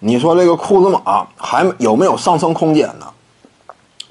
[0.00, 3.06] 你说这个库兹马还有没有上升空间呢？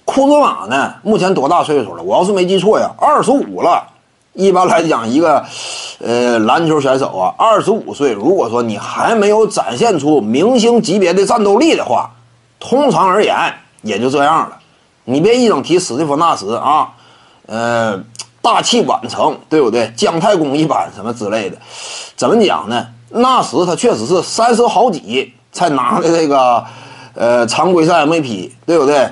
[0.05, 2.03] 库兹马呢，目前多大岁数了？
[2.03, 3.83] 我要是没记错呀，二十五了。
[4.33, 5.43] 一般来讲，一个
[5.99, 12.11] 呃篮球选手啊，二十五岁，如果说你还没有展现出明星级别的战斗力的话，
[12.59, 13.35] 通常而言
[13.81, 14.57] 也就这样了。
[15.05, 16.89] 你别一整提史蒂夫纳什啊，
[17.47, 17.99] 呃，
[18.41, 19.91] 大器晚成，对不对？
[19.97, 21.57] 姜太公一般什么之类的，
[22.15, 22.87] 怎么讲呢？
[23.09, 26.65] 纳什他确实是三十好几才拿的这个
[27.13, 29.11] 呃常规赛 MVP，对不对？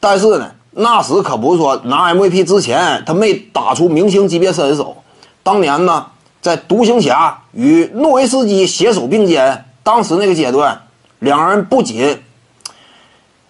[0.00, 5.02] 但是呢，纳什可不是说拿 MVP 之前他没打出明星级别身手。
[5.42, 6.06] 当年呢，
[6.40, 10.82] 在独行侠与诺维斯基携手并肩，当时那个阶段，
[11.18, 12.22] 两人不仅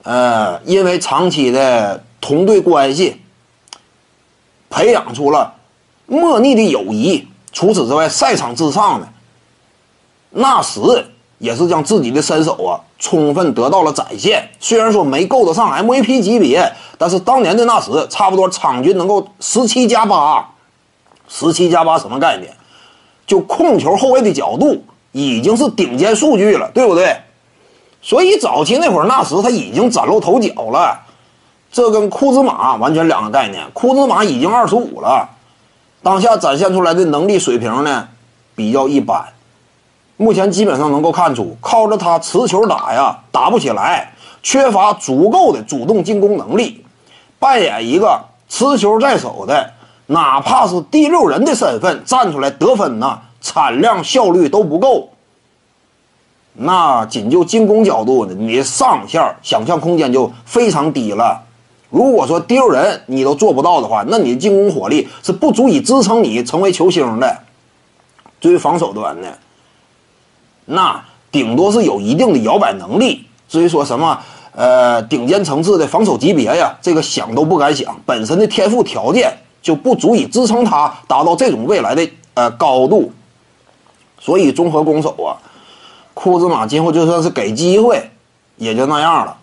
[0.02, 3.20] 呃因为长期的同队关系，
[4.70, 5.54] 培养出了
[6.06, 7.28] 莫逆的友谊。
[7.52, 9.08] 除此之外，赛场之上呢，
[10.30, 10.80] 纳什
[11.44, 14.48] 也是将自己的身手啊充分得到了展现。
[14.58, 20.48] 虽然说没够得上 MVP 级别，但是当年的纳什差不多场均能够十七加八，
[21.28, 22.50] 十七加八什么概念？
[23.26, 24.82] 就控球后卫的角度
[25.12, 27.14] 已经是顶尖数据了，对不对？
[28.00, 30.98] 所以早期那会儿纳什他已经崭露头角了，
[31.70, 33.62] 这跟库兹马完全两个概念。
[33.74, 35.28] 库兹马已经二十五了。
[36.02, 38.08] 当下展现出来的能力水平呢，
[38.54, 39.33] 比较一般。
[40.16, 44.12] 目前基本上能够看出，靠着他持球打呀，打不起来，
[44.42, 46.84] 缺乏足够的主动进攻能力。
[47.38, 49.72] 扮演一个持球在手的，
[50.06, 55.10] 哪怕是第六人的身份站出来得分呢，产量效率都不够。
[56.56, 61.42] 那仅就进攻角度呢，你上限想象空间就非常低了。
[61.90, 67.38] 如果说第六人你都做不到的话，那你的进攻火力是不足以支撑你成为球星的。
[68.40, 69.28] 至于防守端呢，
[70.64, 73.26] 那顶多是有一定的摇摆能力。
[73.48, 74.18] 至于说什么
[74.52, 77.96] 呃顶尖层次的防守级别呀，这个想都不敢想。
[78.06, 83.12] 本身的天赋条件就不足以支撑他达到这种未来的呃高度。
[84.18, 85.36] 所以综合攻守啊，
[86.14, 88.10] 库兹马今后就算是给机会，
[88.56, 89.36] 也就那样了，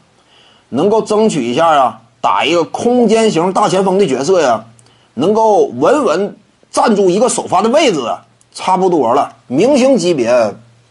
[0.69, 1.99] 能够争取一下呀。
[2.19, 4.63] 打一个空间型大前锋的角色呀，
[5.15, 6.37] 能够稳稳
[6.69, 7.99] 站住一个首发的位置，
[8.53, 9.33] 差不多了。
[9.47, 10.53] 明星级别